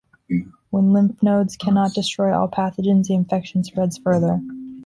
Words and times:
When 0.71 0.93
lymph 0.93 1.21
nodes 1.21 1.55
cannot 1.55 1.93
destroy 1.93 2.33
all 2.35 2.47
pathogens, 2.49 3.05
the 3.09 3.13
infection 3.13 3.63
spreads 3.63 3.99
further. 3.99 4.41